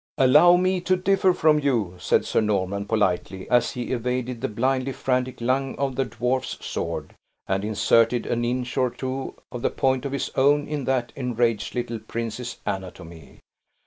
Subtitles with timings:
[0.17, 4.93] "Allow me to differ from you," said Sir Norman, politely, as he evaded the blindly
[4.93, 7.13] frantic lunge of the dwarf's sword,
[7.45, 11.75] and inserted an inch or two of the point of his own in that enraged
[11.75, 13.41] little prince's anatomy.